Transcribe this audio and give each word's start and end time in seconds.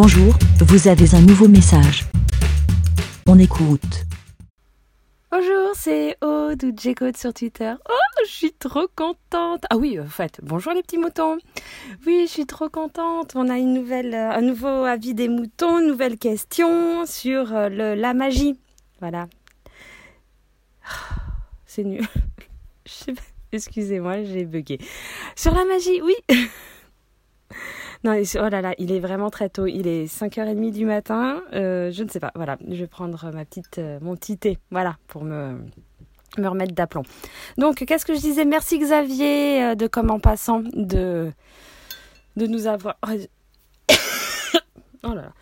Bonjour, 0.00 0.32
vous 0.60 0.86
avez 0.86 1.12
un 1.16 1.20
nouveau 1.22 1.48
message. 1.48 2.04
On 3.26 3.36
écoute. 3.36 4.04
Bonjour, 5.32 5.72
c'est 5.74 6.16
Aude 6.22 6.62
ou 6.62 7.16
sur 7.16 7.34
Twitter. 7.34 7.74
Oh, 7.90 8.22
je 8.24 8.30
suis 8.30 8.52
trop 8.52 8.86
contente. 8.94 9.64
Ah 9.68 9.76
oui, 9.76 9.98
en 9.98 10.06
fait, 10.06 10.38
bonjour 10.44 10.72
les 10.72 10.82
petits 10.82 10.98
moutons. 10.98 11.38
Oui, 12.06 12.26
je 12.28 12.30
suis 12.30 12.46
trop 12.46 12.68
contente. 12.68 13.32
On 13.34 13.48
a 13.48 13.58
euh, 13.58 14.30
un 14.30 14.40
nouveau 14.40 14.84
avis 14.84 15.14
des 15.14 15.26
moutons, 15.26 15.80
une 15.80 15.88
nouvelle 15.88 16.16
question 16.16 17.04
sur 17.04 17.52
euh, 17.52 17.68
la 17.68 18.14
magie. 18.14 18.56
Voilà. 19.00 19.26
C'est 21.66 21.82
nul. 21.82 22.06
Excusez-moi, 23.52 24.22
j'ai 24.22 24.44
bugué. 24.44 24.78
Sur 25.34 25.56
la 25.56 25.64
magie, 25.64 26.00
oui. 26.02 26.14
Non, 28.04 28.12
oh 28.36 28.48
là 28.48 28.60
là, 28.60 28.74
il 28.78 28.92
est 28.92 29.00
vraiment 29.00 29.30
très 29.30 29.48
tôt. 29.48 29.66
Il 29.66 29.86
est 29.88 30.04
5h30 30.04 30.72
du 30.72 30.84
matin. 30.84 31.42
Euh, 31.52 31.90
je 31.90 32.04
ne 32.04 32.08
sais 32.08 32.20
pas. 32.20 32.30
Voilà, 32.34 32.56
je 32.68 32.76
vais 32.76 32.86
prendre 32.86 33.30
ma 33.32 33.44
petite, 33.44 33.78
euh, 33.78 33.98
mon 34.00 34.14
petit 34.16 34.38
thé. 34.38 34.58
Voilà, 34.70 34.96
pour 35.08 35.24
me, 35.24 35.58
me 36.38 36.48
remettre 36.48 36.74
d'aplomb. 36.74 37.02
Donc, 37.56 37.84
qu'est-ce 37.84 38.06
que 38.06 38.14
je 38.14 38.20
disais? 38.20 38.44
Merci 38.44 38.78
Xavier 38.78 39.64
euh, 39.64 39.74
de 39.74 39.86
Comme 39.88 40.10
en 40.10 40.20
passant 40.20 40.60
de, 40.60 41.32
de 42.36 42.46
nous 42.46 42.68
avoir. 42.68 42.96
oh 43.10 43.14
là 45.08 45.14
là. 45.14 45.32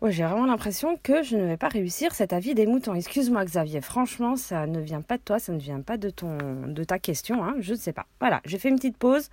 Ouais, 0.00 0.12
j'ai 0.12 0.24
vraiment 0.24 0.46
l'impression 0.46 0.96
que 1.02 1.22
je 1.22 1.36
ne 1.36 1.44
vais 1.44 1.58
pas 1.58 1.68
réussir 1.68 2.14
cet 2.14 2.32
avis 2.32 2.54
des 2.54 2.66
moutons. 2.66 2.94
Excuse-moi 2.94 3.44
Xavier, 3.44 3.82
franchement, 3.82 4.34
ça 4.34 4.66
ne 4.66 4.80
vient 4.80 5.02
pas 5.02 5.18
de 5.18 5.22
toi, 5.22 5.38
ça 5.38 5.52
ne 5.52 5.58
vient 5.58 5.82
pas 5.82 5.98
de 5.98 6.08
ton 6.08 6.38
de 6.66 6.84
ta 6.84 6.98
question, 6.98 7.44
hein, 7.44 7.54
je 7.58 7.72
ne 7.72 7.78
sais 7.78 7.92
pas. 7.92 8.06
Voilà, 8.18 8.40
j'ai 8.46 8.56
fait 8.56 8.70
une 8.70 8.76
petite 8.76 8.96
pause. 8.96 9.28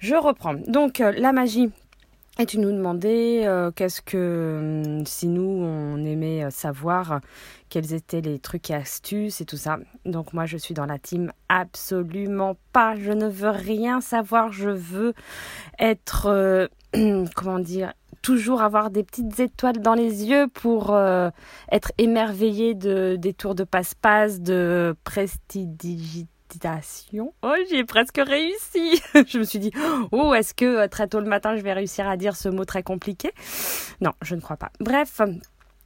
Je 0.00 0.14
reprends. 0.14 0.54
Donc 0.54 1.00
euh, 1.00 1.10
la 1.16 1.32
magie. 1.32 1.70
Et 2.38 2.44
tu 2.44 2.58
nous 2.58 2.72
demandais 2.72 3.46
euh, 3.46 3.70
qu'est-ce 3.70 4.02
que 4.02 4.82
hum, 4.98 5.06
si 5.06 5.28
nous 5.28 5.42
on 5.62 6.04
aimait 6.04 6.44
euh, 6.44 6.50
savoir 6.50 7.20
quels 7.70 7.94
étaient 7.94 8.20
les 8.20 8.38
trucs 8.38 8.70
et 8.70 8.74
astuces 8.74 9.40
et 9.40 9.46
tout 9.46 9.56
ça. 9.56 9.78
Donc 10.04 10.34
moi 10.34 10.44
je 10.44 10.58
suis 10.58 10.74
dans 10.74 10.84
la 10.84 10.98
team 10.98 11.32
absolument 11.48 12.56
pas. 12.74 12.96
Je 12.96 13.12
ne 13.12 13.26
veux 13.26 13.50
rien 13.50 14.02
savoir. 14.02 14.52
Je 14.52 14.68
veux 14.68 15.14
être 15.78 16.68
comment 17.34 17.58
dire 17.58 17.94
toujours 18.24 18.62
avoir 18.62 18.90
des 18.90 19.04
petites 19.04 19.38
étoiles 19.38 19.80
dans 19.80 19.94
les 19.94 20.24
yeux 20.24 20.48
pour 20.48 20.96
être 21.70 21.92
émerveillé 21.98 22.74
de 22.74 23.16
des 23.16 23.34
tours 23.34 23.54
de 23.54 23.64
passe-passe, 23.64 24.40
de 24.40 24.96
prestidigité 25.04 26.28
Oh, 27.42 27.54
j'ai 27.70 27.84
presque 27.84 28.20
réussi. 28.24 29.00
je 29.26 29.38
me 29.38 29.44
suis 29.44 29.58
dit, 29.58 29.72
oh, 30.12 30.34
est-ce 30.34 30.54
que 30.54 30.64
euh, 30.64 30.88
très 30.88 31.08
tôt 31.08 31.20
le 31.20 31.26
matin, 31.26 31.56
je 31.56 31.62
vais 31.62 31.72
réussir 31.72 32.08
à 32.08 32.16
dire 32.16 32.36
ce 32.36 32.48
mot 32.48 32.64
très 32.64 32.82
compliqué? 32.82 33.32
Non, 34.00 34.12
je 34.22 34.34
ne 34.34 34.40
crois 34.40 34.56
pas. 34.56 34.70
Bref, 34.80 35.20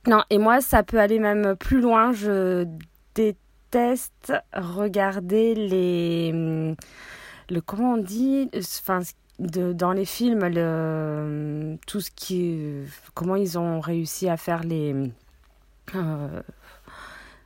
non, 0.07 0.23
et 0.31 0.39
moi, 0.39 0.61
ça 0.61 0.83
peut 0.83 0.99
aller 0.99 1.19
même 1.19 1.57
plus 1.57 1.81
loin. 1.81 2.13
Je 2.13 2.67
déteste 3.15 4.33
regarder 4.53 5.55
les... 5.55 6.31
Hum, 6.33 6.77
le 7.51 7.63
comment 7.63 7.95
on 7.95 7.97
dit 7.97 8.51
enfin 8.55 9.01
de, 9.39 9.73
dans 9.73 9.93
les 9.93 10.05
films 10.05 10.41
tout 11.87 12.01
ce 12.01 12.11
qui 12.11 12.85
comment 13.15 13.37
ils 13.37 13.59
ont 13.59 13.81
réussi 13.81 14.29
à 14.29 14.37
faire 14.37 14.63
les 14.65 14.95
euh, 15.95 16.43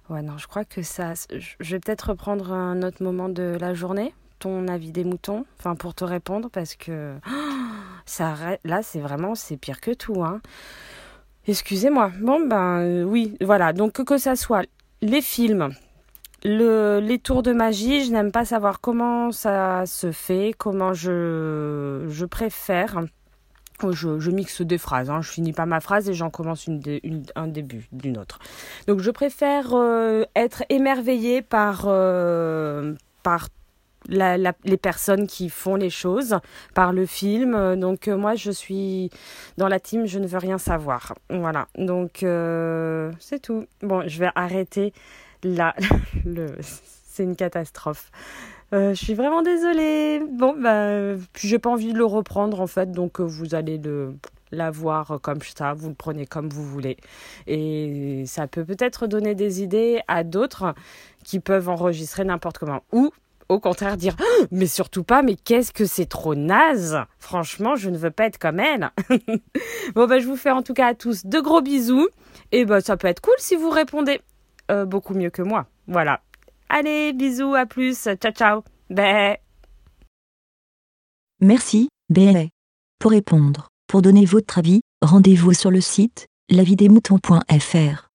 Ouais, 0.09 0.21
non, 0.21 0.37
je 0.37 0.47
crois 0.47 0.65
que 0.65 0.83
ça. 0.83 1.15
Je 1.31 1.71
vais 1.71 1.81
peut-être 1.81 2.11
reprendre 2.11 2.53
un 2.53 2.83
autre 2.83 3.03
moment 3.03 3.29
de 3.29 3.57
la 3.59 3.73
journée, 3.73 4.13
ton 4.41 4.69
avis 4.69 4.91
des 4.91 5.05
moutons, 5.05 5.47
enfin 5.59 5.75
pour 5.75 5.95
te 5.95 6.05
répondre, 6.05 6.51
parce 6.51 6.75
que 6.75 7.15
ça 8.07 8.35
là, 8.65 8.83
c'est 8.83 9.01
vraiment, 9.01 9.35
c'est 9.35 9.57
pire 9.57 9.81
que 9.81 9.93
tout. 9.93 10.23
Hein. 10.23 10.41
Excusez-moi. 11.47 12.13
Bon, 12.21 12.47
ben 12.47 12.81
euh, 12.81 13.03
oui, 13.05 13.37
voilà. 13.41 13.73
Donc 13.73 13.93
que, 13.93 14.03
que 14.03 14.19
ça 14.19 14.37
soit 14.37 14.67
les 15.01 15.23
films, 15.23 15.71
le, 16.45 17.01
les 17.01 17.19
tours 17.19 17.43
de 17.43 17.53
magie, 17.53 18.05
je 18.05 18.13
n'aime 18.13 18.33
pas 18.33 18.45
savoir 18.45 18.81
comment 18.81 19.33
ça 19.33 19.87
se 19.87 20.13
fait, 20.13 20.55
comment 20.57 20.93
je, 20.93 22.07
je 22.09 22.25
préfère 22.25 23.03
je, 23.91 24.31
mixe 24.31 24.63
des 24.63 24.79
phrases, 24.79 25.11
hein. 25.11 25.21
je 25.23 25.31
finis 25.31 25.53
pas 25.53 25.67
ma 25.67 25.81
phrase 25.81 26.09
et 26.09 26.15
j'en 26.15 26.31
commence 26.31 26.67
une, 26.67 26.81
un 27.35 27.49
début 27.49 27.89
d'une 27.91 28.19
autre. 28.19 28.39
Donc 28.87 29.01
je 29.01 29.11
préfère 29.11 29.75
euh, 29.75 30.25
être 30.37 30.63
émerveillée 30.69 31.43
par, 31.43 31.85
euh, 31.87 32.95
par 33.23 33.49
les 34.09 34.77
personnes 34.77 35.27
qui 35.27 35.49
font 35.49 35.77
les 35.77 35.91
choses, 35.91 36.39
par 36.75 36.93
le 36.93 37.07
film. 37.07 37.77
Donc 37.77 38.09
euh, 38.09 38.17
moi 38.17 38.35
je 38.35 38.51
suis 38.51 39.11
dans 39.59 39.69
la 39.69 39.81
team, 39.81 40.07
je 40.07 40.19
ne 40.19 40.27
veux 40.27 40.39
rien 40.39 40.59
savoir. 40.59 41.15
Voilà, 41.31 41.67
donc 41.77 42.25
c'est 43.19 43.43
tout. 43.43 43.67
Bon, 43.83 44.07
je 44.07 44.19
vais 44.19 44.31
arrêter 44.35 44.93
là. 45.45 45.75
C'est 46.61 47.25
une 47.25 47.37
catastrophe. 47.37 48.11
Euh, 48.73 48.95
je 48.95 49.05
suis 49.05 49.15
vraiment 49.15 49.43
désolée. 49.43 50.23
Bon, 50.31 50.55
bah, 50.59 51.15
puis 51.33 51.49
j'ai 51.49 51.59
pas 51.59 51.71
envie 51.71 51.93
de 51.93 51.99
le 51.99 52.07
reprendre 52.07 52.61
en 52.61 52.67
fait, 52.67 52.91
donc 52.91 53.21
euh, 53.21 53.25
vous 53.25 53.55
allez 53.55 53.79
le 53.79 54.15
l'avoir 54.53 55.19
comme 55.23 55.41
ça, 55.41 55.73
vous 55.73 55.89
le 55.89 55.95
prenez 55.95 56.27
comme 56.27 56.49
vous 56.49 56.65
voulez. 56.65 56.99
Et 57.47 58.25
ça 58.27 58.47
peut 58.47 58.65
peut-être 58.65 59.07
donner 59.07 59.35
des 59.35 59.63
idées 59.63 60.03
à 60.09 60.25
d'autres 60.25 60.75
qui 61.25 61.41
peuvent 61.41 61.71
enregistrer 61.71 62.25
n'importe 62.25 62.59
comment. 62.59 62.83
Ou 62.93 63.11
au 63.49 63.61
contraire 63.61 63.97
dire 63.97 64.17
ah, 64.21 64.45
mais 64.51 64.67
surtout 64.67 65.05
pas 65.05 65.23
mais 65.23 65.35
qu'est-ce 65.37 65.73
que 65.73 65.85
c'est 65.85 66.07
trop 66.07 66.35
naze 66.35 66.99
franchement 67.19 67.77
je 67.77 67.91
ne 67.91 67.99
veux 67.99 68.11
pas 68.11 68.27
être 68.27 68.39
comme 68.39 68.61
elle 68.61 68.91
bon 69.95 70.07
bah 70.07 70.21
je 70.21 70.27
vous 70.27 70.37
fais 70.37 70.53
en 70.53 70.63
tout 70.63 70.73
cas 70.73 70.87
à 70.87 70.95
tous 70.95 71.27
de 71.27 71.41
gros 71.41 71.61
bisous 71.61 72.09
et 72.51 72.65
bah 72.65 72.81
ça 72.81 72.97
peut 72.97 73.09
être 73.09 73.21
cool 73.21 73.35
si 73.39 73.57
vous 73.57 73.69
répondez 73.69 74.21
euh, 74.71 74.85
beaucoup 74.85 75.15
mieux 75.15 75.31
que 75.31 75.43
moi 75.43 75.67
voilà 75.87 76.21
Allez, 76.75 77.13
bisous, 77.13 77.55
à 77.55 77.67
plus, 77.67 78.09
ciao 78.19 78.33
ciao. 78.33 78.63
Bé. 78.89 79.37
Merci, 81.39 81.91
bé. 82.09 82.49
Pour 82.99 83.11
répondre, 83.11 83.69
pour 83.87 84.01
donner 84.01 84.25
votre 84.25 84.59
avis, 84.59 84.81
rendez-vous 85.03 85.53
sur 85.53 85.71
le 85.71 85.83
site 85.83 86.29
lavidemouton.fr. 86.49 88.12